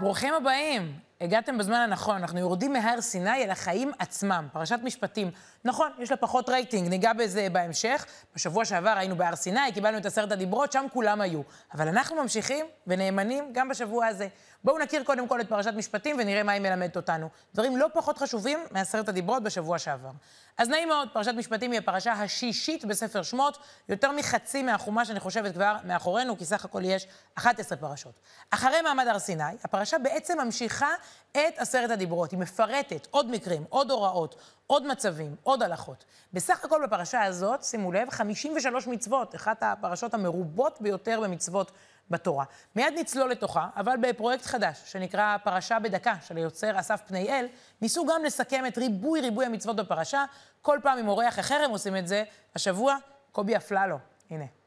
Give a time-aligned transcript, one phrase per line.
[0.00, 0.92] ברוכים הבאים.
[1.20, 5.30] הגעתם בזמן הנכון, אנחנו יורדים מהר סיני אל החיים עצמם, פרשת משפטים.
[5.64, 8.06] נכון, יש לה פחות רייטינג, ניגע בזה בהמשך.
[8.34, 11.40] בשבוע שעבר היינו בהר סיני, קיבלנו את עשרת הדיברות, שם כולם היו.
[11.74, 14.28] אבל אנחנו ממשיכים ונאמנים גם בשבוע הזה.
[14.64, 17.28] בואו נכיר קודם כל את פרשת משפטים ונראה מה היא מלמדת אותנו.
[17.54, 20.10] דברים לא פחות חשובים מעשרת הדיברות בשבוע שעבר.
[20.58, 23.58] אז נעים מאוד, פרשת משפטים היא הפרשה השישית בספר שמות,
[23.88, 28.20] יותר מחצי מהחומש, אני חושבת, כבר מאחורינו, כי סך הכל יש 11 פרשות.
[28.50, 30.90] אחרי מעמד הר סיני, הפרשה בעצם ממשיכה
[31.32, 32.30] את עשרת הדיברות.
[32.30, 34.34] היא מפרטת עוד מקרים, עוד הוראות,
[34.66, 36.04] עוד מצבים, עוד הלכות.
[36.32, 41.72] בסך הכל בפרשה הזאת, שימו לב, 53 מצוות, אחת הפרשות המרובות ביותר במצוות
[42.10, 42.44] בתורה.
[42.76, 47.46] מיד נצלול לתוכה, אבל בפרויקט חדש, שנקרא פרשה בדקה, של היוצר אסף פניאל,
[47.82, 50.24] ניסו גם לסכם את ריבוי ריבוי המצוות בפרשה,
[50.62, 52.24] כל פעם עם אורח אחר הם עושים את זה.
[52.54, 52.96] השבוע,
[53.32, 53.98] קובי אפללו.
[54.30, 54.57] הנה.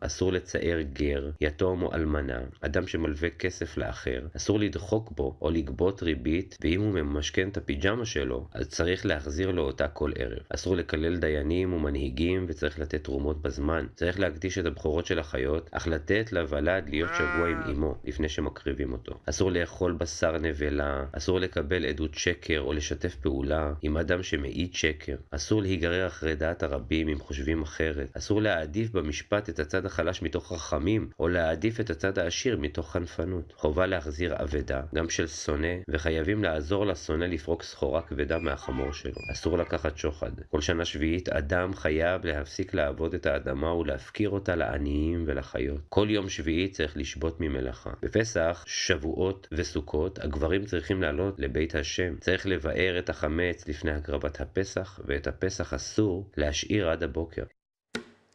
[0.00, 6.02] אסור לצער גר, יתום או אלמנה, אדם שמלווה כסף לאחר, אסור לדחוק בו או לגבות
[6.02, 10.38] ריבית, ואם הוא ממשכן את הפיג'מה שלו, אז צריך להחזיר לו אותה כל ערב.
[10.48, 13.86] אסור לקלל דיינים ומנהיגים וצריך לתת תרומות בזמן.
[13.94, 18.92] צריך להקדיש את הבכורות של החיות, אך לתת לוולד להיות שבוע עם אמו, לפני שמקריבים
[18.92, 19.18] אותו.
[19.26, 25.16] אסור לאכול בשר נבלה, אסור לקבל עדות שקר או לשתף פעולה עם אדם שמעיד שקר.
[25.30, 28.16] אסור להיגרר אחרי דעת הרבים אם חושבים אחרת.
[28.16, 32.92] אסור להעדיף במשפט את הצד הצד החלש מתוך רחמים, או להעדיף את הצד העשיר מתוך
[32.92, 33.52] חנפנות.
[33.56, 39.12] חובה להחזיר אבדה, גם של שונא, וחייבים לעזור לשונא לפרוק סחורה כבדה מהחמור שלו.
[39.32, 40.30] אסור לקחת שוחד.
[40.50, 45.80] כל שנה שביעית אדם חייב להפסיק לעבוד את האדמה ולהפקיר אותה לעניים ולחיות.
[45.88, 47.90] כל יום שביעי צריך לשבות ממלאכה.
[48.02, 52.16] בפסח, שבועות וסוכות, הגברים צריכים לעלות לבית השם.
[52.20, 57.42] צריך לבאר את החמץ לפני הקרבת הפסח, ואת הפסח אסור להשאיר עד הבוקר.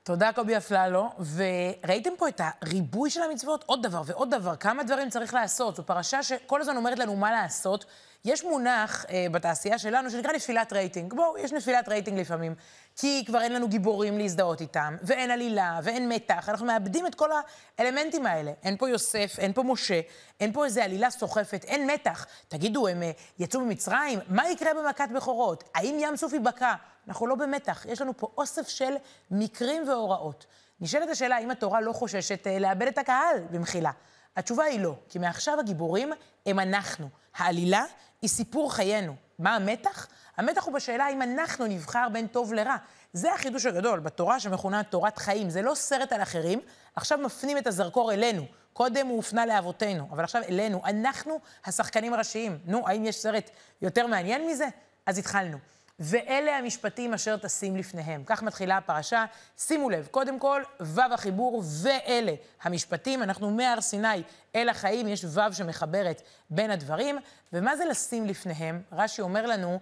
[0.07, 1.09] תודה, קובי אפללו.
[1.35, 3.63] וראיתם פה את הריבוי של המצוות?
[3.65, 4.55] עוד דבר ועוד דבר.
[4.55, 5.75] כמה דברים צריך לעשות?
[5.75, 7.85] זו פרשה שכל הזמן אומרת לנו מה לעשות.
[8.27, 11.13] יש מונח אה, בתעשייה שלנו שנקרא נפילת רייטינג.
[11.13, 12.55] בואו, יש נפילת רייטינג לפעמים.
[12.95, 16.49] כי כבר אין לנו גיבורים להזדהות איתם, ואין עלילה, ואין מתח.
[16.49, 17.29] אנחנו מאבדים את כל
[17.77, 18.51] האלמנטים האלה.
[18.63, 20.01] אין פה יוסף, אין פה משה,
[20.39, 22.25] אין פה איזו עלילה סוחפת, אין מתח.
[22.47, 24.19] תגידו, הם אה, יצאו ממצרים?
[24.29, 25.63] מה יקרה במכת בכורות?
[25.75, 26.73] האם ים סוף ייבקע?
[27.07, 27.85] אנחנו לא במתח.
[27.89, 28.93] יש לנו פה אוסף של
[29.31, 30.45] מקרים והוראות.
[30.81, 33.91] נשאלת השאלה, האם התורה לא חוששת אה, לאבד את הקהל במחילה?
[34.37, 36.13] התשובה היא לא, כי מעכשיו הגיבורים
[36.45, 37.09] הם אנחנו.
[37.37, 37.83] העלילה
[38.21, 39.15] היא סיפור חיינו.
[39.39, 40.07] מה המתח?
[40.37, 42.75] המתח הוא בשאלה האם אנחנו נבחר בין טוב לרע.
[43.13, 45.49] זה החידוש הגדול בתורה שמכונה תורת חיים.
[45.49, 46.59] זה לא סרט על אחרים,
[46.95, 48.45] עכשיו מפנים את הזרקור אלינו.
[48.73, 50.81] קודם הוא הופנה לאבותינו, אבל עכשיו אלינו.
[50.85, 52.59] אנחנו השחקנים הראשיים.
[52.65, 53.49] נו, האם יש סרט
[53.81, 54.67] יותר מעניין מזה?
[55.05, 55.57] אז התחלנו.
[55.99, 58.23] ואלה המשפטים אשר תשים לפניהם.
[58.25, 59.25] כך מתחילה הפרשה.
[59.57, 63.23] שימו לב, קודם כל, ו' החיבור, ואלה המשפטים.
[63.23, 64.23] אנחנו מהר סיני
[64.55, 67.17] אל החיים, יש ו' שמחברת בין הדברים.
[67.53, 68.81] ומה זה לשים לפניהם?
[68.91, 69.79] רש"י אומר לנו,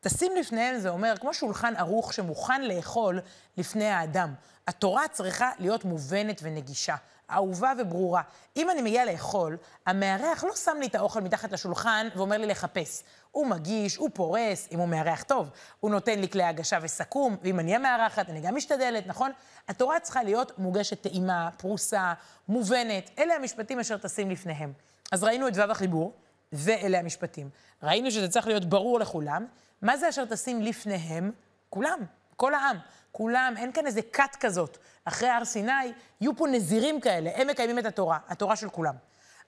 [0.00, 3.20] תשים לפניהם זה אומר, כמו שולחן ערוך שמוכן לאכול
[3.56, 4.34] לפני האדם.
[4.68, 6.96] התורה צריכה להיות מובנת ונגישה.
[7.30, 8.22] אהובה וברורה.
[8.56, 9.56] אם אני מגיעה לאכול,
[9.86, 13.02] המארח לא שם לי את האוכל מתחת לשולחן ואומר לי לחפש.
[13.36, 17.60] הוא מגיש, הוא פורס, אם הוא מארח טוב, הוא נותן לי כלי הגשה וסכו"ם, ואם
[17.60, 19.30] אני המארחת, אני גם משתדלת, נכון?
[19.68, 22.12] התורה צריכה להיות מוגשת טעימה, פרוסה,
[22.48, 23.10] מובנת.
[23.18, 24.72] אלה המשפטים אשר תשים לפניהם.
[25.12, 26.12] אז ראינו את ו' החיבור,
[26.52, 27.48] ואלה המשפטים.
[27.82, 29.46] ראינו שזה צריך להיות ברור לכולם.
[29.82, 31.32] מה זה אשר תשים לפניהם?
[31.70, 31.98] כולם,
[32.36, 32.76] כל העם.
[33.12, 34.78] כולם, אין כאן איזה כת כזאת.
[35.04, 35.72] אחרי הר סיני,
[36.20, 38.94] יהיו פה נזירים כאלה, הם מקיימים את התורה, התורה של כולם.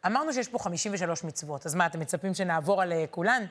[0.07, 3.45] אמרנו שיש פה 53 מצוות, אז מה, אתם מצפים שנעבור על אה, כולן?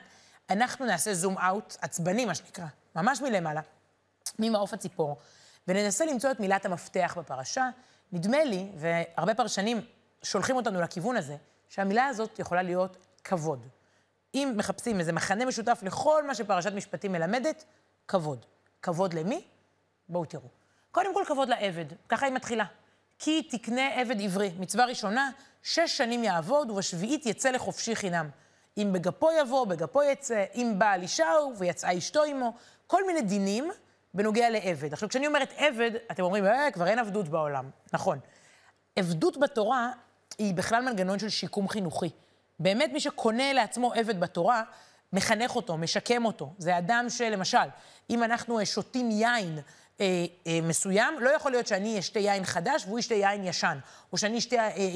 [0.50, 2.66] אנחנו נעשה זום אאוט, עצבני מה שנקרא,
[2.96, 3.60] ממש מלמעלה,
[4.38, 5.16] ממעוף הציפור,
[5.68, 7.68] וננסה למצוא את מילת המפתח בפרשה.
[8.12, 9.80] נדמה לי, והרבה פרשנים
[10.22, 11.36] שולחים אותנו לכיוון הזה,
[11.68, 13.66] שהמילה הזאת יכולה להיות כבוד.
[14.34, 17.64] אם מחפשים איזה מכנה משותף לכל מה שפרשת משפטים מלמדת,
[18.08, 18.46] כבוד.
[18.82, 19.44] כבוד למי?
[20.08, 20.48] בואו תראו.
[20.90, 22.64] קודם כל, כבוד לעבד, ככה היא מתחילה.
[23.18, 24.52] כי תקנה עבד עברי.
[24.58, 25.30] מצווה ראשונה,
[25.62, 28.30] שש שנים יעבוד, ובשביעית יצא לחופשי חינם.
[28.76, 32.54] אם בגפו יבוא, בגפו יצא, אם בעל אישה הוא ויצאה אשתו עמו,
[32.86, 33.70] כל מיני דינים
[34.14, 34.92] בנוגע לעבד.
[34.92, 37.70] עכשיו, כשאני אומרת עבד, אתם אומרים, אה, כבר אין עבדות בעולם.
[37.92, 38.18] נכון.
[38.96, 39.90] עבדות בתורה
[40.38, 42.10] היא בכלל מנגנון של שיקום חינוכי.
[42.60, 44.62] באמת מי שקונה לעצמו עבד בתורה,
[45.12, 46.52] מחנך אותו, משקם אותו.
[46.58, 47.58] זה אדם שלמשל,
[48.10, 49.58] אם אנחנו שותים יין
[50.00, 53.78] אה, אה, מסוים, לא יכול להיות שאני אשתה יין חדש והוא ישתה יין ישן,
[54.12, 54.38] או שאני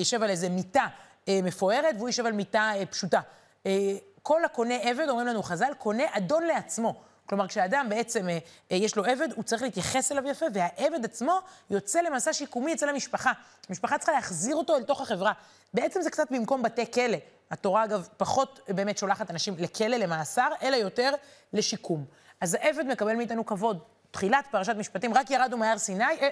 [0.02, 0.86] אשב אה, על איזה מיטה
[1.28, 3.20] אה, מפוארת והוא ישב על מיטה אה, פשוטה.
[3.66, 7.00] אה, כל הקונה עבד, אומרים לנו חז"ל, קונה אדון לעצמו.
[7.26, 8.38] כלומר, כשאדם בעצם, אה,
[8.72, 12.88] אה, יש לו עבד, הוא צריך להתייחס אליו יפה, והעבד עצמו יוצא למסע שיקומי אצל
[12.88, 13.32] המשפחה.
[13.68, 15.32] המשפחה צריכה להחזיר אותו אל תוך החברה.
[15.74, 17.18] בעצם זה קצת במקום בתי כלא.
[17.50, 21.14] התורה, אגב, פחות באמת שולחת אנשים לכלא, למאסר, אלא יותר
[21.52, 22.04] לשיקום.
[22.40, 23.78] אז העבד מקבל מאיתנו כבוד.
[24.10, 26.28] תחילת פרשת משפטים, רק ירדנו מהר סיני, אה,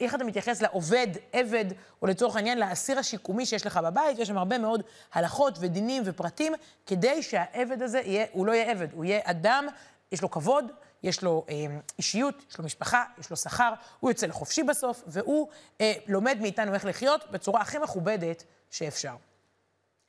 [0.00, 1.64] איך אתה מתייחס לעובד, עבד,
[2.02, 6.52] או לצורך העניין לאסיר השיקומי שיש לך בבית, יש שם הרבה מאוד הלכות ודינים ופרטים,
[6.86, 9.66] כדי שהעבד הזה יהיה, הוא לא יהיה עבד, הוא יהיה אדם,
[10.12, 10.72] יש לו כבוד,
[11.02, 11.54] יש לו אה,
[11.98, 15.48] אישיות, יש לו משפחה, יש לו שכר, הוא יוצא לחופשי בסוף, והוא
[15.80, 19.14] אה, לומד מאיתנו איך לחיות בצורה הכי מכובדת שאפשר.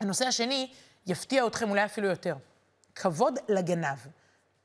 [0.02, 0.72] הנושא השני
[1.08, 2.36] יפתיע אתכם אולי אפילו יותר.
[2.96, 3.98] כבוד לגנב.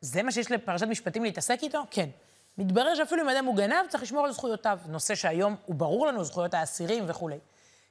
[0.00, 1.82] זה מה שיש לפרשת משפטים להתעסק איתו?
[1.91, 2.09] כן.
[2.59, 4.79] מתברר שאפילו אם אדם הוא גנב, צריך לשמור על זכויותיו.
[4.87, 7.39] נושא שהיום הוא ברור לנו, זכויות האסירים וכולי.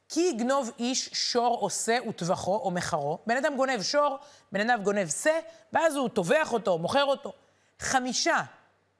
[0.09, 3.17] כי יגנוב איש שור עושה וטבחו או מחרו.
[3.27, 4.17] בן אדם גונב שור,
[4.51, 5.39] בן אדם גונב שא,
[5.73, 7.33] ואז הוא טובח אותו, מוכר אותו.
[7.79, 8.41] חמישה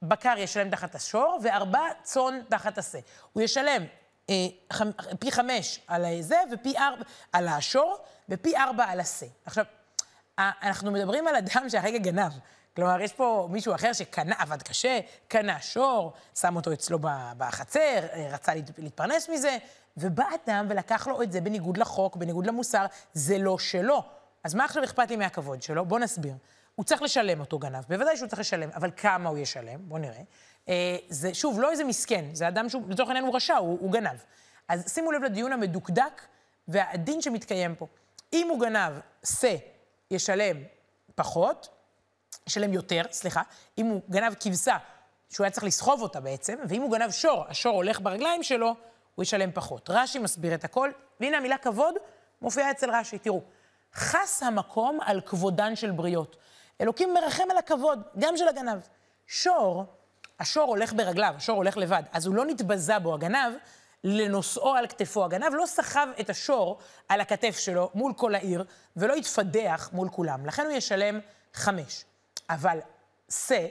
[0.02, 3.00] בקר ישלם תחת השור, וארבע צאן תחת השא.
[3.34, 3.84] הוא ישלם
[4.30, 4.36] אה,
[4.74, 4.82] ח,
[5.20, 7.98] פי חמש על זה, ופי ארבע על השור,
[8.30, 9.26] ופי ארבע על השא.
[9.46, 9.66] עכשיו,
[10.40, 12.32] אנחנו מדברים על אדם שהרגע גנב.
[12.76, 17.00] כלומר, יש פה מישהו אחר שקנה, עבד קשה, קנה שור, שם אותו אצלו
[17.38, 19.58] בחצר, אה, רצה להתפרנס מזה,
[19.98, 24.04] ובא אדם ולקח לו את זה בניגוד לחוק, בניגוד למוסר, זה לא שלו.
[24.44, 25.86] אז מה עכשיו אכפת לי מהכבוד שלו?
[25.86, 26.34] בואו נסביר.
[26.76, 29.80] הוא צריך לשלם אותו גנב, בוודאי שהוא צריך לשלם, אבל כמה הוא ישלם?
[29.80, 30.22] בואו נראה.
[30.70, 33.92] אה, זה, שוב, לא איזה מסכן, זה אדם שהוא, לצורך העניין הוא רשע, הוא, הוא
[33.92, 34.18] גנב.
[34.68, 36.22] אז שימו לב לדיון המדוקדק
[36.68, 37.88] והדין שמתקיים פה.
[38.34, 38.94] אם הוא גנב,
[39.26, 39.56] שא
[40.12, 40.58] ישלם
[41.16, 41.68] פחות,
[42.48, 43.42] ישלם יותר, סליחה,
[43.78, 44.78] אם הוא גנב כבשה,
[45.30, 48.76] שהוא היה צריך לסחוב אותה בעצם, ואם הוא גנב שור, השור הולך ברגליים שלו,
[49.16, 49.90] הוא ישלם פחות.
[49.90, 51.96] רש"י מסביר את הכל, והנה המילה כבוד
[52.42, 53.18] מופיעה אצל רש"י.
[53.18, 53.42] תראו,
[53.94, 56.36] חס המקום על כבודן של בריות.
[56.82, 58.80] אלוקים מרחם על הכבוד, גם של הגנב.
[59.28, 59.86] שור,
[60.40, 63.54] השור הולך ברגליו, השור הולך לבד, אז הוא לא נתבזה בו, הגנב,
[64.04, 65.26] לנושאו על כתפו.
[65.26, 66.80] הגנב לא סחב את השור
[67.10, 68.66] על הכתף שלו מול כל העיר,
[68.98, 70.46] ולא התפדח מול כולם.
[70.46, 71.20] לכן הוא ישלם
[71.54, 72.06] חמש.
[72.50, 72.80] אבל
[73.30, 73.68] שא,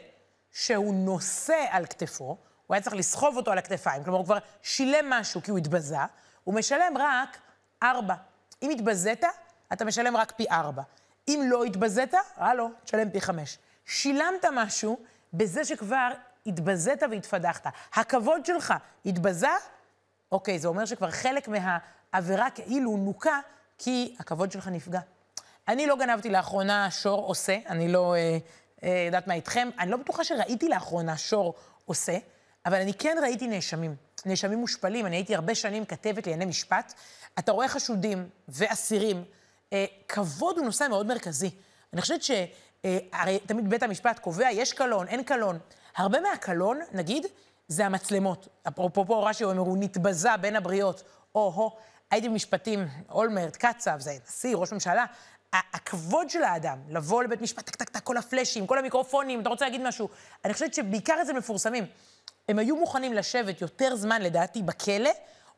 [0.53, 2.25] שהוא נושא על כתפו,
[2.67, 5.97] הוא היה צריך לסחוב אותו על הכתפיים, כלומר הוא כבר שילם משהו כי הוא התבזה,
[6.45, 7.39] הוא משלם רק
[7.83, 8.15] ארבע.
[8.63, 9.25] אם התבזית,
[9.73, 10.83] אתה משלם רק פי ארבע.
[11.29, 13.59] אם לא התבזית, הלו, תשלם פי חמש.
[13.87, 14.99] שילמת משהו
[15.33, 16.11] בזה שכבר
[16.47, 17.67] התבזית והתפדחת.
[17.95, 18.75] הכבוד שלך
[19.07, 19.49] התבזה,
[20.33, 23.41] אוקיי, זה אומר שכבר חלק מהעבירה כאילו נוקה,
[23.79, 25.01] כי הכבוד שלך נפגע.
[25.69, 28.39] אני לא גנבתי לאחרונה שור עושה, אני לא אה, אה,
[28.83, 32.19] יודעת מה איתכם, אני לא בטוחה שראיתי לאחרונה שור עושה,
[32.67, 33.97] אבל אני כן ראיתי נאשמים,
[34.27, 35.07] נאשמים מושפלים.
[35.07, 36.93] אני הייתי הרבה שנים כתבת לענייני משפט.
[37.39, 39.25] אתה רואה חשודים ואסירים.
[39.73, 41.51] אה, כבוד הוא נושא מאוד מרכזי.
[41.93, 42.47] אני חושבת שהרי
[43.15, 45.59] אה, תמיד בית המשפט קובע, יש קלון, אין קלון.
[45.97, 47.27] הרבה מהקלון, נגיד,
[47.69, 48.49] זה המצלמות.
[48.69, 51.03] אפרופו רש"י אומר, הוא נתבזה בין הבריות.
[51.35, 51.71] או-הו,
[52.11, 55.05] הייתי במשפטים, אולמרט, קצב, זה נשיא, ראש ממשלה.
[55.53, 59.65] הכבוד של האדם, לבוא לבית משפט, טק, טק, טק, כל הפלאשים, כל המיקרופונים, אתה רוצה
[59.65, 60.09] להגיד משהו?
[60.45, 61.87] אני חושבת שבעיקר אצל מפורסמים,
[62.49, 65.11] הם היו מוכנים לשבת יותר זמן, לדעתי, בכלא,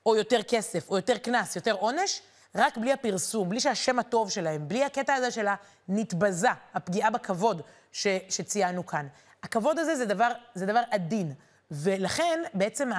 [0.06, 2.23] או יותר כסף, או יותר קנס, יותר עונש,
[2.55, 5.46] רק בלי הפרסום, בלי שהשם הטוב שלהם, בלי הקטע הזה של
[5.89, 9.06] הנתבזה, הפגיעה בכבוד ש, שציינו כאן.
[9.43, 11.34] הכבוד הזה זה דבר, זה דבר עדין.
[11.70, 12.91] ולכן, בעצם,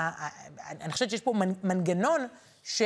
[0.70, 1.34] אני חושבת שיש פה
[1.64, 2.28] מנגנון
[2.64, 2.82] ש...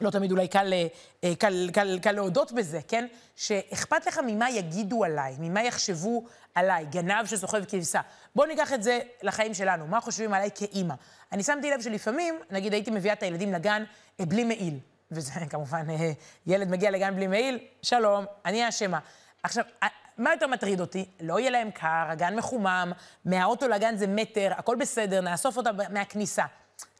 [0.00, 0.72] לא תמיד אולי קל,
[1.20, 3.06] קל, קל, קל קל להודות בזה, כן?
[3.36, 6.24] שאכפת לך ממה יגידו עליי, ממה יחשבו
[6.54, 8.00] עליי, גנב שסוחב כבשה.
[8.34, 10.94] בואו ניקח את זה לחיים שלנו, מה חושבים עליי כאימא.
[11.32, 13.84] אני שמתי לב שלפעמים, נגיד הייתי מביאה את הילדים לגן
[14.20, 14.78] אה, בלי מעיל,
[15.10, 16.12] וזה כמובן, אה,
[16.46, 18.98] ילד מגיע לגן בלי מעיל, שלום, אני האשמה.
[19.42, 19.88] עכשיו, אה,
[20.18, 21.04] מה יותר מטריד אותי?
[21.20, 22.92] לא יהיה להם קר, הגן מחומם,
[23.24, 26.44] מהאוטו לגן זה מטר, הכל בסדר, נאסוף אותה מהכניסה.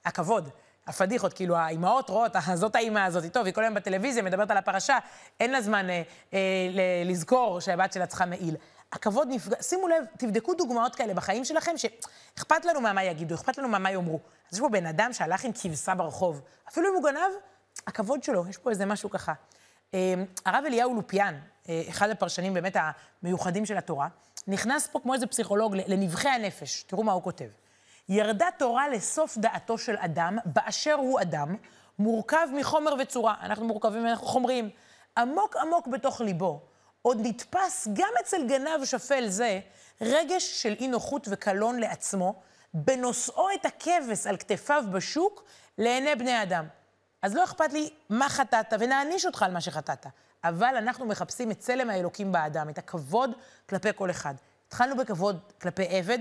[0.04, 0.48] הכבוד.
[0.88, 4.98] הפדיחות, כאילו האימהות רואות, זאת האימא הזאת, טוב, היא כל היום בטלוויזיה, מדברת על הפרשה,
[5.40, 6.02] אין לה זמן אה,
[6.34, 6.38] אה,
[7.04, 8.56] לזכור שהבת שלה צריכה מעיל.
[8.92, 13.68] הכבוד נפגע, שימו לב, תבדקו דוגמאות כאלה בחיים שלכם, שאכפת לנו מה יגידו, אכפת לנו
[13.68, 14.20] מה יאמרו.
[14.50, 17.32] אז יש פה בן אדם שהלך עם כבשה ברחוב, אפילו אם הוא גנב,
[17.86, 19.32] הכבוד שלו, יש פה איזה משהו ככה.
[19.94, 20.14] אה,
[20.46, 22.76] הרב אליהו לופיאן, אה, אחד הפרשנים באמת
[23.22, 24.08] המיוחדים של התורה,
[24.46, 26.82] נכנס פה כמו איזה פסיכולוג לנבחי הנפש.
[26.82, 27.48] תראו מה הוא כותב.
[28.08, 31.56] ירדה תורה לסוף דעתו של אדם, באשר הוא אדם,
[31.98, 33.34] מורכב מחומר וצורה.
[33.42, 34.70] אנחנו מורכבים, אנחנו חומריים.
[35.18, 36.60] עמוק עמוק בתוך ליבו,
[37.02, 39.60] עוד נתפס גם אצל גנב שפל זה,
[40.00, 42.34] רגש של אי נוחות וקלון לעצמו,
[42.74, 45.44] בנושאו את הכבש על כתפיו בשוק
[45.78, 46.66] לעיני בני אדם.
[47.22, 50.06] אז לא אכפת לי מה חטאת, ונעניש אותך על מה שחטאת.
[50.44, 53.30] אבל אנחנו מחפשים את צלם האלוקים באדם, את הכבוד
[53.68, 54.34] כלפי כל אחד.
[54.68, 56.18] התחלנו בכבוד כלפי עבד,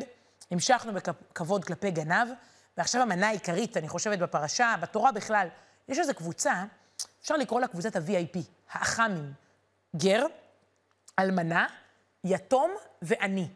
[0.52, 2.28] המשכנו בכבוד כלפי גנב,
[2.78, 5.48] ועכשיו המנה העיקרית, אני חושבת, בפרשה, בתורה בכלל,
[5.88, 6.64] יש איזו קבוצה,
[7.22, 8.40] אפשר לקרוא לה קבוצת ה-VIP,
[8.72, 9.34] האח"מים.
[9.96, 10.26] גר,
[11.20, 11.68] אלמנה,
[12.24, 13.48] יתום ועני.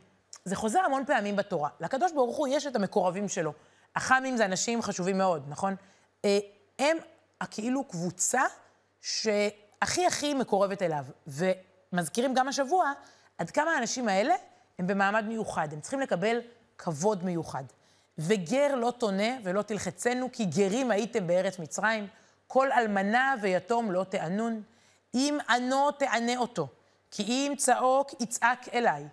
[0.46, 1.70] זה חוזר המון פעמים בתורה.
[1.80, 3.54] לקדוש ברוך הוא יש את המקורבים שלו.
[3.94, 5.76] אח"מים זה אנשים חשובים מאוד, נכון?
[6.26, 6.40] אה,
[6.80, 6.98] הם
[7.52, 8.42] כאילו קבוצה
[9.02, 11.06] שהכי הכי מקורבת אליו.
[11.28, 12.92] ומזכירים גם השבוע
[13.38, 14.34] עד כמה האנשים האלה
[14.80, 16.40] הם במעמד מיוחד, הם צריכים לקבל
[16.82, 17.64] כבוד מיוחד.
[18.18, 22.08] וגר לא תונה ולא תלחצנו, כי גרים הייתם בארץ מצרים.
[22.48, 24.64] כל אלמנה ויתום לא תענון.
[25.14, 26.68] אם ענו תענה אותו,
[27.12, 29.08] כי אם צעוק יצעק אליי.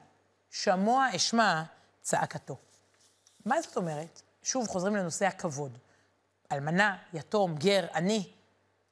[0.51, 1.63] שמוע אשמע
[2.03, 2.57] צעקתו.
[3.45, 4.23] מה זאת אומרת?
[4.43, 5.79] שוב חוזרים לנושא הכבוד.
[6.53, 8.29] אלמנה, יתום, גר, עני.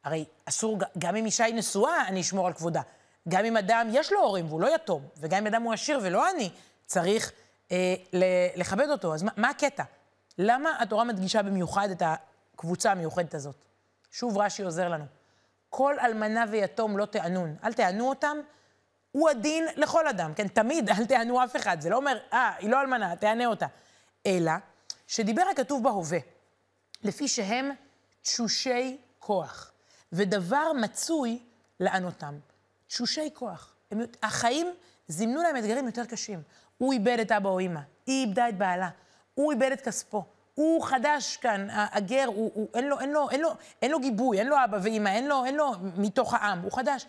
[0.04, 2.82] הרי אסור, גם אם אישה היא נשואה, אני אשמור על כבודה.
[3.28, 6.28] גם אם אדם יש לו הורים והוא לא יתום, וגם אם אדם הוא עשיר ולא
[6.28, 6.50] עני,
[6.86, 7.32] צריך
[7.72, 7.94] אה,
[8.56, 9.14] לכבד אותו.
[9.14, 9.84] אז מה, מה הקטע?
[10.38, 13.56] למה התורה מדגישה במיוחד את הקבוצה המיוחדת הזאת?
[14.10, 15.04] שוב רש"י עוזר לנו.
[15.70, 17.56] כל אלמנה ויתום לא תענון.
[17.64, 18.36] אל תענו אותם,
[19.12, 20.48] הוא הדין לכל אדם, כן?
[20.48, 21.80] תמיד אל תענו אף אחד.
[21.80, 23.66] זה לא אומר, אה, היא לא אלמנה, תענה אותה.
[24.26, 24.52] אלא
[25.06, 26.18] שדיבר הכתוב בהווה,
[27.02, 27.70] לפי שהם
[28.22, 29.72] תשושי כוח,
[30.12, 31.38] ודבר מצוי
[31.80, 32.38] לענותם.
[32.86, 33.74] תשושי כוח.
[33.90, 34.74] הם, החיים
[35.08, 36.42] זימנו להם אתגרים יותר קשים.
[36.78, 38.88] הוא איבד את אבא או אימא, היא איבדה את בעלה,
[39.34, 40.24] הוא איבד את כספו.
[40.54, 43.48] הוא חדש כאן, הגר, הוא, הוא, אין, לו, אין, לו, אין, לו,
[43.82, 47.06] אין לו גיבוי, אין לו אבא ואימא, אין לו, אין לו מתוך העם, הוא חדש.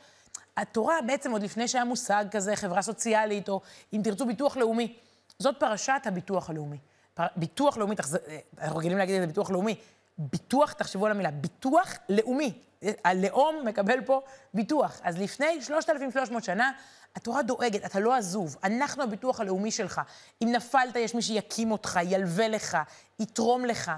[0.57, 3.61] התורה בעצם, עוד לפני שהיה מושג כזה, חברה סוציאלית, או
[3.93, 4.95] אם תרצו, ביטוח לאומי,
[5.39, 6.77] זאת פרשת הביטוח הלאומי.
[7.13, 7.25] פר...
[7.35, 8.17] ביטוח לאומי, תחז...
[8.61, 9.75] אנחנו רגילים להגיד את זה ביטוח לאומי.
[10.17, 12.61] ביטוח, תחשבו על המילה, ביטוח לאומי.
[13.05, 14.21] הלאום מקבל פה
[14.53, 14.99] ביטוח.
[15.03, 16.71] אז לפני 3,300 שנה,
[17.15, 20.01] התורה דואגת, אתה לא עזוב, אנחנו הביטוח הלאומי שלך.
[20.43, 22.77] אם נפלת, יש מי שיקים אותך, ילווה לך,
[23.19, 23.91] יתרום לך.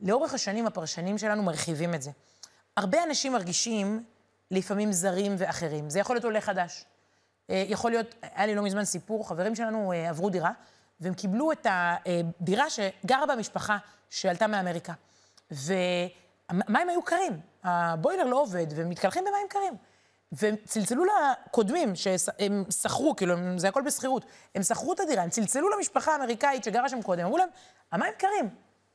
[0.00, 2.10] לאורך השנים הפרשנים שלנו מרחיבים את זה.
[2.76, 4.04] הרבה אנשים מרגישים
[4.50, 5.90] לפעמים זרים ואחרים.
[5.90, 6.84] זה יכול להיות עולה חדש.
[7.50, 10.50] אה, יכול להיות, היה לי לא מזמן סיפור, חברים שלנו אה, עברו דירה,
[11.00, 13.76] והם קיבלו את הדירה שגרה במשפחה
[14.10, 14.92] שעלתה מאמריקה.
[15.50, 19.74] והמים היו קרים, הבוילר לא עובד, והם מתקלחים במים קרים.
[20.32, 24.24] והם צלצלו לקודמים, שהם שכרו, כאילו, זה הכל בשכירות,
[24.54, 27.48] הם שכרו את הדירה, הם צלצלו למשפחה האמריקאית שגרה שם קודם, אמרו להם,
[27.92, 28.48] המים קרים.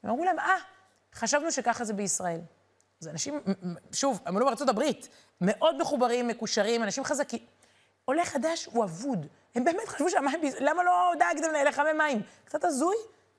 [0.03, 0.56] הם אמרו להם, אה,
[1.15, 2.39] חשבנו שככה זה בישראל.
[3.01, 3.39] אז אנשים,
[3.91, 5.10] שוב, הם עלו בארצות הברית,
[5.41, 7.39] מאוד מחוברים, מקושרים, אנשים חזקים.
[8.06, 9.27] עולה חדש הוא אבוד.
[9.56, 12.22] הם באמת חשבו שהמים, למה לא דאגתם לחמם מים?
[12.46, 12.96] קצת הזוי?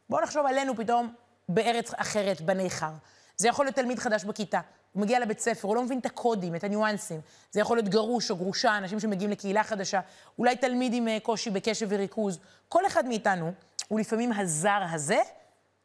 [0.08, 1.14] בואו נחשוב עלינו פתאום
[1.54, 2.92] בארץ אחרת, בניכר.
[3.36, 4.60] זה יכול להיות תלמיד חדש בכיתה.
[4.92, 7.20] הוא מגיע לבית ספר, הוא לא מבין את הקודים, את הניואנסים.
[7.50, 10.00] זה יכול להיות גרוש או גרושה, אנשים שמגיעים לקהילה חדשה,
[10.38, 12.38] אולי תלמיד עם אה, קושי בקשב וריכוז.
[12.68, 13.52] כל אחד מאיתנו
[13.88, 15.18] הוא לפעמים הזר הזה.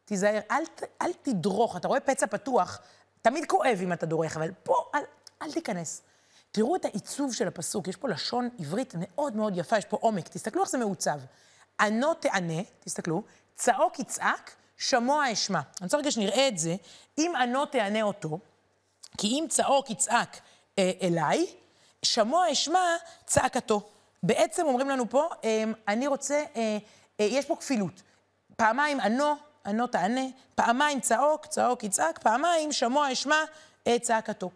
[0.06, 0.64] תיזהר, אל,
[1.02, 1.78] אל תדרוך.
[1.78, 2.82] אתה רואה פצע פתוח,
[3.22, 5.02] תמיד כואב אם אתה דורך, אבל פה אל,
[5.42, 6.02] אל תיכנס.
[6.52, 10.28] תראו את העיצוב של הפסוק, יש פה לשון עברית מאוד מאוד יפה, יש פה עומק,
[10.28, 11.20] תסתכלו איך זה מעוצב.
[11.80, 13.24] ענו תענה, תסתכלו,
[13.56, 15.60] צעוק יצעק, שמוע אשמע.
[15.60, 16.76] אני רוצה רגע שנראה את זה.
[17.18, 18.40] אם ענו תענה אותו,
[19.18, 20.40] כי אם צעוק יצעק
[20.80, 21.46] אה, אליי,
[22.04, 23.82] שמוע אשמע צעקתו.
[24.24, 26.78] בעצם אומרים לנו פה, אה, אני רוצה, אה,
[27.20, 28.02] אה, יש פה כפילות.
[28.56, 29.34] פעמיים ענו,
[29.66, 30.22] ענו תענה,
[30.56, 33.36] פעמיים צעוק, צעוק יצעק, פעמיים שמוע אשמע
[33.88, 34.50] אה, צעקתו.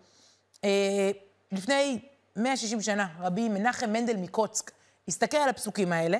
[0.64, 1.12] אה,
[1.52, 2.00] לפני
[2.36, 4.72] 160 שנה, רבי מנחם מנדל מקוצק
[5.08, 6.18] הסתכל על הפסוקים האלה,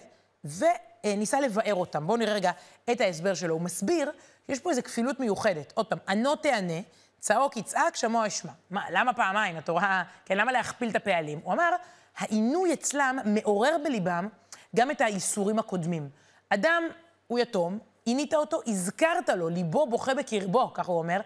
[1.06, 2.08] וניסה לבאר אותם.
[2.08, 2.52] בואו נראה רגע
[2.92, 3.54] את ההסבר שלו.
[3.54, 4.12] הוא מסביר
[4.48, 5.74] שיש פה איזו כפילות מיוחדת.
[5.76, 6.80] עוד פעם, ענו תענה,
[7.20, 8.52] צעוק יצעק, שמוע אשמע.
[8.70, 9.58] מה, למה פעמיים?
[9.58, 11.40] התורה, כן, למה להכפיל את הפעלים?
[11.44, 11.70] הוא אמר,
[12.18, 14.28] העינוי אצלם מעורר בליבם
[14.76, 16.10] גם את האיסורים הקודמים.
[16.50, 16.84] אדם
[17.28, 21.22] הוא יתום, עינית אותו, הזכרת לו, ליבו בוכה בקרבו, ככה הוא אומר,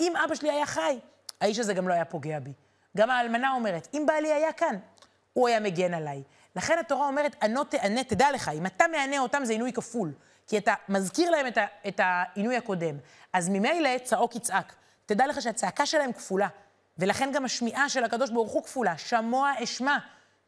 [0.00, 0.98] אם אבא שלי היה חי,
[1.40, 2.52] האיש הזה גם לא היה פוגע בי.
[2.96, 4.76] גם האלמנה אומרת, אם בעלי היה כאן,
[5.32, 6.22] הוא היה מגן עליי.
[6.58, 10.12] לכן התורה אומרת, ענו תענה, תדע לך, אם אתה מענה אותם זה עינוי כפול.
[10.46, 12.96] כי אתה מזכיר להם את, ה, את העינוי הקודם.
[13.32, 14.74] אז ממילא צעוק יצעק.
[15.06, 16.48] תדע לך שהצעקה שלהם כפולה.
[16.98, 19.96] ולכן גם השמיעה של הקדוש ברוך הוא כפולה, שמוע אשמע.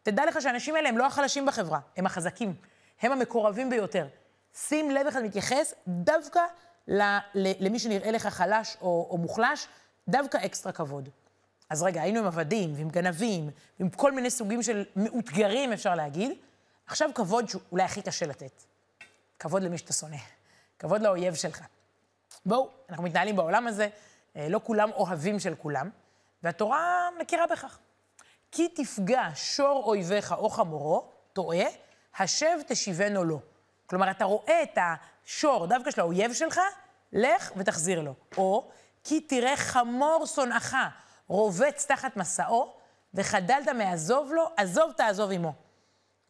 [0.03, 2.55] תדע לך שהאנשים האלה הם לא החלשים בחברה, הם החזקים.
[3.03, 4.07] הם המקורבים ביותר.
[4.55, 6.41] שים לב איך אתה מתייחס דווקא
[7.35, 9.67] למי שנראה לך חלש או, או מוחלש,
[10.09, 11.09] דווקא אקסטרה כבוד.
[11.71, 13.51] אז רגע, היינו עם עבדים ועם גנבים,
[13.81, 16.33] ועם כל מיני סוגים של מאותגרים, אפשר להגיד.
[16.87, 18.63] עכשיו כבוד שאולי הכי קשה לתת.
[19.39, 20.17] כבוד למי שאתה שונא.
[20.79, 21.61] כבוד לאויב שלך.
[22.47, 23.89] בואו, אנחנו מתנהלים בעולם הזה,
[24.37, 25.91] אה, לא כולם אוהבים של כולם,
[26.43, 27.79] והתורה מכירה בכך.
[28.53, 31.67] כי תפגע שור אויביך או חמורו, טועה,
[32.19, 33.41] השב תשיבנו לו.
[33.87, 36.61] כלומר, אתה רואה את השור דווקא של האויב שלך,
[37.13, 38.15] לך ותחזיר לו.
[38.37, 38.71] או,
[39.05, 40.77] כי תראה חמור שונאך
[41.31, 42.73] רובץ תחת מסעו,
[43.15, 45.53] וחדלת מעזוב לו, עזוב תעזוב עמו.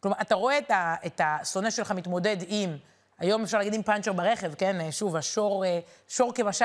[0.00, 0.58] כלומר, אתה רואה
[1.06, 2.76] את השונא שלך מתמודד עם,
[3.18, 4.90] היום אפשר להגיד עם פאנצ'ר ברכב, כן?
[4.90, 6.64] שוב, השור, אה, שור כמשל.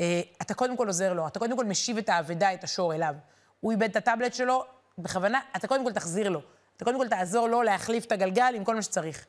[0.00, 3.14] אה, אתה קודם כל עוזר לו, אתה קודם כל משיב את האבדה, את השור אליו.
[3.60, 4.64] הוא איבד את הטאבלט שלו,
[4.98, 6.40] בכוונה, אתה קודם כל תחזיר לו.
[6.76, 9.26] אתה קודם כל תעזור לו להחליף את הגלגל עם כל מה שצריך.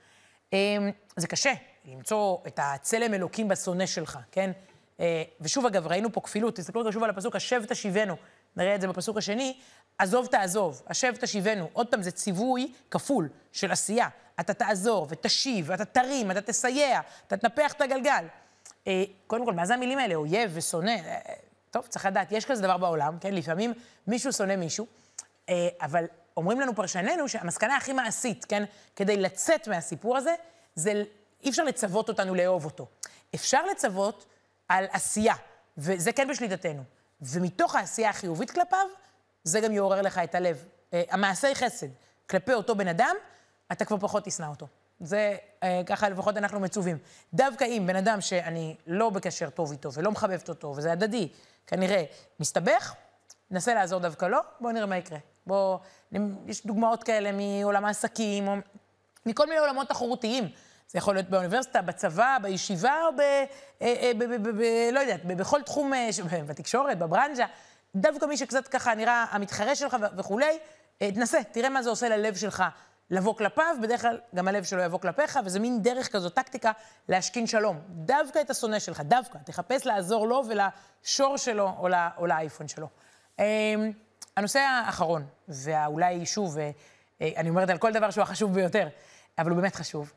[0.54, 0.60] אה,
[1.16, 1.54] זה קשה,
[1.86, 4.52] למצוא את הצלם אלוקים בשונא שלך, כן?
[5.42, 8.16] ושוב, אגב, ראינו פה כפילות, תסתכלו שוב על הפסוק, השב תשיבנו.
[8.56, 9.58] נראה את זה בפסוק השני,
[9.98, 11.70] עזוב תעזוב, השב תשיבנו.
[11.74, 14.08] עוד פעם, זה ציווי כפול של עשייה.
[14.40, 18.26] אתה תעזור ותשיב, אתה תרים, אתה תסייע, אתה תנפח את הגלגל.
[18.88, 20.16] אה, קודם כל, מה זה המילים האלה?
[20.16, 20.92] אויב ושונא?
[20.92, 21.20] אה,
[21.72, 23.34] טוב, צריך לדעת, יש כזה דבר בעולם, כן?
[23.34, 23.74] לפעמים
[24.08, 24.88] מישהו שונא מישהו,
[25.50, 26.06] אה, אבל
[26.38, 28.64] אומרים לנו פרשנינו שהמסקנה הכי מעשית, כן?
[28.96, 30.36] כדי לצאת מהסיפור הזה,
[30.76, 31.04] זה
[31.44, 32.88] אי אפשר לצוות אותנו לאהוב אותו.
[33.36, 34.26] אפשר לצוות
[34.70, 35.36] על עשייה,
[35.78, 36.84] וזה כן בשליטתנו.
[37.22, 38.88] ומתוך העשייה החיובית כלפיו,
[39.44, 40.66] זה גם יעורר לך את הלב.
[40.94, 41.88] אה, המעשי חסד
[42.30, 43.16] כלפי אותו בן אדם,
[43.72, 44.68] אתה כבר פחות תשנא אותו.
[45.00, 46.98] זה, אה, ככה לפחות אנחנו מצווים.
[47.34, 51.30] דווקא אם בן אדם שאני לא בקשר טוב איתו ולא מחבבת אותו, וזה הדדי,
[51.68, 52.04] כנראה
[52.40, 52.94] מסתבך,
[53.52, 55.18] ננסה לעזור דווקא לו, בואו נראה מה יקרה.
[55.48, 55.80] בואו,
[56.46, 58.54] יש דוגמאות כאלה מעולם העסקים, או
[59.26, 60.50] מכל מיני עולמות תחרותיים.
[60.92, 63.20] זה יכול להיות באוניברסיטה, בצבא, בישיבה, או ב...
[63.20, 63.46] אה,
[63.82, 65.94] אה, ב, ב, ב, לא יודעת, בכל תחום,
[66.48, 67.46] בתקשורת, בברנז'ה.
[67.96, 70.60] דווקא מי שקצת ככה נראה המתחרה שלך וכולי,
[70.98, 72.64] תנסה, תראה מה זה עושה ללב שלך.
[73.10, 76.72] לבוא כלפיו, בדרך כלל גם הלב שלו יבוא כלפיך, וזה מין דרך כזו, טקטיקה,
[77.10, 77.80] להשכין שלום.
[77.90, 79.38] דווקא את השונא שלך, דווקא.
[79.46, 82.88] תחפש לעזור לו ולשור שלו או, לא, או לאייפון שלו.
[84.38, 86.72] הנושא האחרון, ואולי שוב, אה,
[87.22, 88.88] אה, אני אומרת על כל דבר שהוא החשוב ביותר,
[89.38, 90.14] אבל הוא באמת חשוב,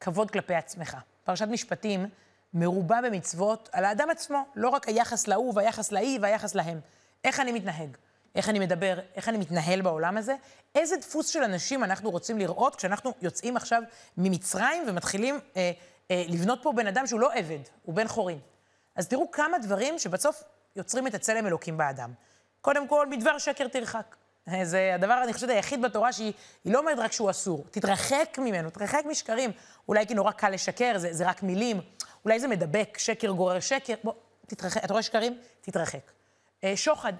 [0.00, 0.96] כבוד כלפי עצמך.
[1.24, 2.06] פרשת משפטים
[2.54, 6.80] מרובה במצוות על האדם עצמו, לא רק היחס להוא והיחס לאי והיחס להם.
[7.24, 7.96] איך אני מתנהג?
[8.34, 10.36] איך אני מדבר, איך אני מתנהל בעולם הזה,
[10.74, 13.82] איזה דפוס של אנשים אנחנו רוצים לראות כשאנחנו יוצאים עכשיו
[14.16, 15.70] ממצרים ומתחילים אה,
[16.10, 18.38] אה, לבנות פה בן אדם שהוא לא עבד, הוא בן חורין.
[18.96, 20.42] אז תראו כמה דברים שבסוף
[20.76, 22.12] יוצרים את הצלם אלוקים באדם.
[22.60, 24.16] קודם כל, מדבר שקר תרחק.
[24.62, 26.32] זה הדבר, אני חושבת, היחיד בתורה שהיא
[26.64, 27.64] לא אומרת רק שהוא אסור.
[27.70, 29.50] תתרחק ממנו, תתרחק משקרים.
[29.88, 31.80] אולי כי נורא קל לשקר, זה, זה רק מילים.
[32.24, 33.94] אולי זה מדבק, שקר גורר שקר.
[34.04, 34.12] בוא,
[34.46, 34.84] תתרחק.
[34.84, 35.38] אתה רואה שקרים?
[35.60, 36.10] תתרחק.
[36.64, 37.12] אה, שוחד.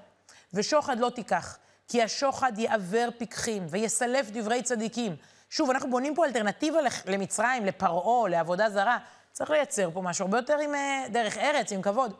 [0.54, 1.58] ושוחד לא תיקח,
[1.88, 5.16] כי השוחד יעוור פיקחים ויסלף דברי צדיקים.
[5.50, 8.98] שוב, אנחנו בונים פה אלטרנטיבה למצרים, לפרעה, לעבודה זרה.
[9.32, 12.14] צריך לייצר פה משהו הרבה יותר עם אה, דרך ארץ, עם כבוד.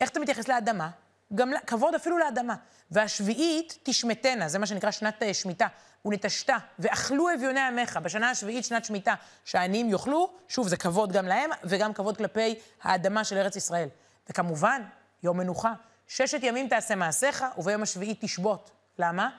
[0.00, 0.90] איך אתה מתייחס לאדמה?
[1.34, 2.54] גם כבוד אפילו לאדמה.
[2.90, 5.66] והשביעית תשמטנה, זה מה שנקרא שנת אה, שמיטה.
[6.04, 9.14] ונטשתה, ואכלו אביוני עמך, בשנה השביעית שנת שמיטה,
[9.44, 13.88] שהעניים יאכלו, שוב, זה כבוד גם להם, וגם כבוד כלפי האדמה של ארץ ישראל.
[14.30, 14.82] וכמובן,
[15.22, 15.72] יום מנוחה.
[16.06, 18.70] ששת ימים תעשה מעשיך, וביום השביעי תשבות.
[18.98, 19.30] למה?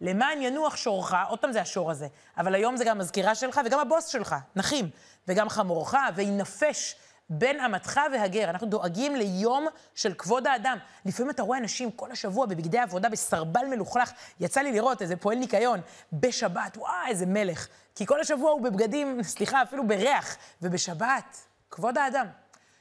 [0.00, 2.06] למען ינוח שורך, עוד פעם זה השור הזה,
[2.38, 4.90] אבל היום זה גם המזכירה שלך וגם הבוס שלך, נחים,
[5.28, 6.96] וגם חמורך, וינפש
[7.30, 8.50] בין אמתך והגר.
[8.50, 10.78] אנחנו דואגים ליום של כבוד האדם.
[11.04, 14.10] לפעמים אתה רואה אנשים כל השבוע בבגדי עבודה, בסרבל מלוכלך.
[14.40, 15.80] יצא לי לראות איזה פועל ניקיון
[16.12, 17.68] בשבת, וואי, איזה מלך.
[17.94, 21.36] כי כל השבוע הוא בבגדים, סליחה, אפילו בריח, ובשבת,
[21.70, 22.26] כבוד האדם.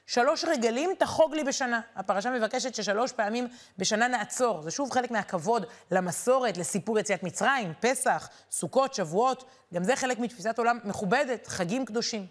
[0.08, 1.82] שלוש רגלים תחוג לי בשנה.
[1.96, 4.62] הפרשה מבקשת ששלוש פעמים בשנה נעצור.
[4.62, 9.46] זה שוב חלק מהכבוד למסורת, לסיפור יציאת מצרים, פסח, סוכות, שבועות.
[9.74, 12.28] גם זה חלק מתפיסת עולם מכובדת, חגים קדושים.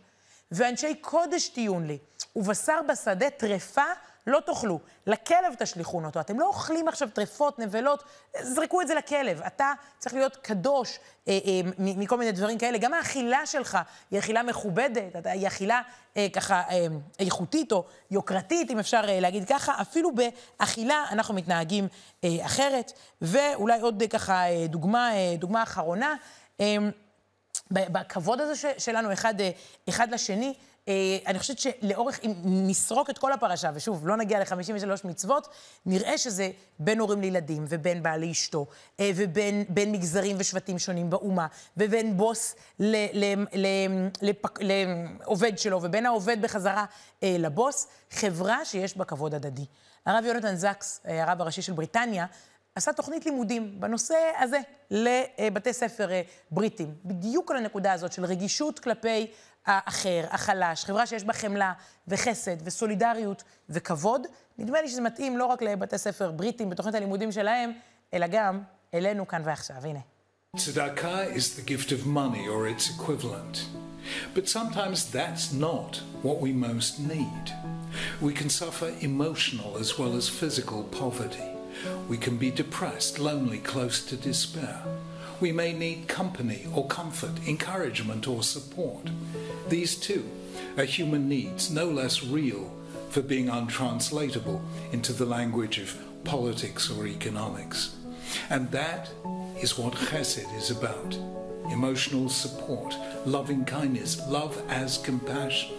[0.50, 1.98] ואנשי קודש תהיון לי,
[2.36, 3.82] ובשר בשדה טרפה
[4.26, 6.20] לא תאכלו, לכלב תשליכון אותו.
[6.20, 8.04] אתם לא אוכלים עכשיו טרפות, נבלות,
[8.40, 9.42] זרקו את זה לכלב.
[9.42, 12.78] אתה צריך להיות קדוש אה, אה, מכל מיני דברים כאלה.
[12.78, 13.78] גם האכילה שלך
[14.10, 15.82] היא אכילה מכובדת, היא אכילה
[16.16, 16.86] אה, ככה אה,
[17.18, 19.80] איכותית או יוקרתית, אם אפשר אה, להגיד ככה.
[19.80, 21.88] אפילו באכילה אנחנו מתנהגים
[22.24, 22.92] אה, אחרת.
[23.22, 26.14] ואולי עוד אה, ככה אה, דוגמה, אה, דוגמה אחרונה.
[26.60, 26.76] אה,
[27.70, 29.50] בכבוד הזה שלנו אחד, אה,
[29.88, 30.54] אחד לשני,
[30.88, 30.94] אה,
[31.26, 35.48] אני חושבת שלאורך, אם נסרוק את כל הפרשה, ושוב, לא נגיע ל-53 מצוות,
[35.86, 38.66] נראה שזה בין הורים לילדים, ובין בעל לאשתו,
[39.00, 41.46] אה, ובין מגזרים ושבטים שונים באומה,
[41.76, 42.54] ובין בוס
[44.60, 46.84] לעובד שלו, ובין העובד בחזרה
[47.22, 49.66] לבוס, חברה שיש בה כבוד הדדי.
[50.06, 52.26] הרב יונתן זקס, הרב הראשי של בריטניה,
[52.74, 54.58] עשה תוכנית לימודים בנושא הזה
[54.90, 56.08] לבתי ספר
[56.50, 59.26] בריטים, בדיוק על הנקודה הזאת של רגישות כלפי
[59.66, 61.72] האחר, החלש, חברה שיש בה חמלה
[62.08, 64.26] וחסד וסולידריות וכבוד.
[64.58, 67.72] נדמה לי שזה מתאים לא רק לבתי ספר בריטים בתוכנית הלימודים שלהם,
[68.14, 68.62] אלא גם
[68.94, 69.76] אלינו כאן ועכשיו.
[69.82, 70.00] הנה.
[70.56, 73.56] Tzedakah is the gift of money or its equivalent.
[74.34, 77.46] But sometimes that's not what we most need.
[78.20, 81.53] We can suffer emotional as well as physical poverty.
[82.08, 84.82] We can be depressed, lonely, close to despair.
[85.40, 89.10] We may need company or comfort, encouragement or support.
[89.68, 90.24] These too
[90.76, 92.72] are human needs, no less real
[93.10, 97.94] for being untranslatable into the language of politics or economics.
[98.50, 99.10] And that
[99.60, 101.16] is what chesed is about
[101.70, 105.76] emotional support, loving kindness, love as compassion.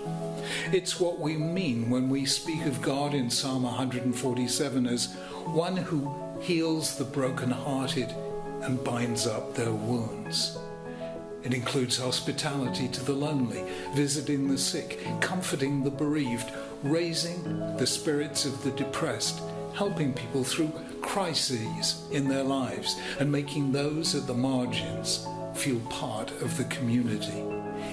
[0.71, 5.13] It's what we mean when we speak of God in Psalm 147 as
[5.45, 8.13] one who heals the brokenhearted
[8.61, 10.57] and binds up their wounds.
[11.43, 17.43] It includes hospitality to the lonely, visiting the sick, comforting the bereaved, raising
[17.77, 19.41] the spirits of the depressed,
[19.75, 20.71] helping people through
[21.01, 27.43] crises in their lives, and making those at the margins feel part of the community.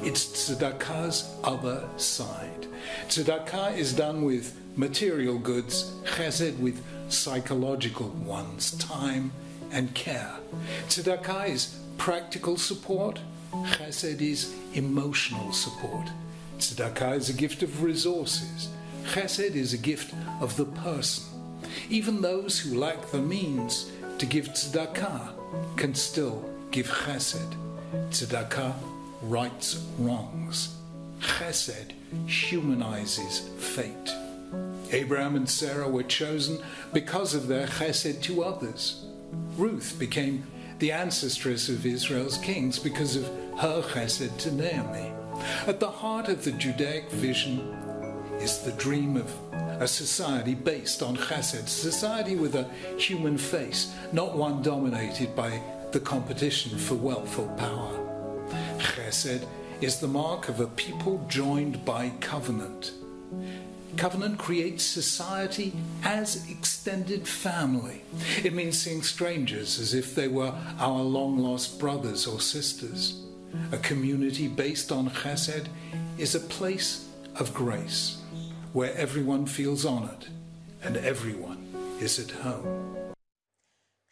[0.02, 2.66] It's tzedakah's other side.
[3.08, 9.32] Tzedakah is done with material goods, chesed with psychological ones, time
[9.70, 10.34] and care.
[10.88, 13.20] Tzedakah is practical support,
[13.52, 16.08] chesed is emotional support.
[16.58, 18.68] Tzedakah is a gift of resources,
[19.04, 21.24] chesed is a gift of the person.
[21.88, 25.32] Even those who lack the means to give tzedakah
[25.76, 27.54] can still give chesed.
[28.10, 28.74] Tzedakah
[29.22, 30.74] rights wrongs.
[31.20, 31.92] Chesed
[32.26, 34.14] humanizes fate.
[34.90, 36.58] Abraham and Sarah were chosen
[36.92, 39.04] because of their chesed to others.
[39.56, 40.44] Ruth became
[40.78, 43.26] the ancestress of Israel's kings because of
[43.58, 45.12] her chesed to Naomi.
[45.66, 47.60] At the heart of the Judaic vision
[48.40, 49.30] is the dream of
[49.80, 55.60] a society based on chesed, society with a human face, not one dominated by
[55.92, 57.98] the competition for wealth or power.
[58.78, 59.46] Chesed
[59.80, 62.92] is the mark of a people joined by covenant.
[63.96, 68.02] Covenant creates society as extended family.
[68.42, 73.22] It means seeing strangers as if they were our long lost brothers or sisters.
[73.70, 75.66] A community based on chesed
[76.16, 78.22] is a place of grace
[78.72, 80.26] where everyone feels honored
[80.82, 81.58] and everyone
[82.00, 83.01] is at home.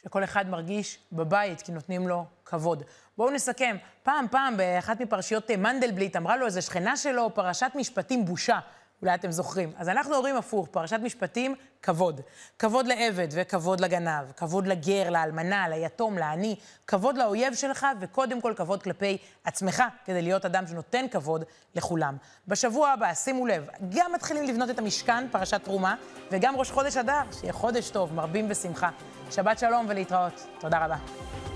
[0.05, 2.83] שכל אחד מרגיש בבית, כי נותנים לו כבוד.
[3.17, 3.77] בואו נסכם.
[4.03, 8.59] פעם, פעם, באחת מפרשיות מנדלבליט, אמרה לו איזה שכנה שלו, פרשת משפטים בושה.
[9.03, 9.73] אולי אתם זוכרים.
[9.77, 12.21] אז אנחנו אומרים הפוך, פרשת משפטים, כבוד.
[12.59, 18.83] כבוד לעבד וכבוד לגנב, כבוד לגר, לאלמנה, ליתום, לעני, כבוד לאויב שלך, וקודם כל כבוד
[18.83, 22.17] כלפי עצמך, כדי להיות אדם שנותן כבוד לכולם.
[22.49, 25.95] בשבוע הבא, שימו לב, גם מתחילים לבנות את המשכן, פרשת תרומה,
[26.31, 28.91] וגם ראש חודש אדר, שיהיה חודש טוב, מרבים בשמחה.
[29.31, 30.47] שבת שלום ולהתראות.
[30.61, 31.50] תודה רבה.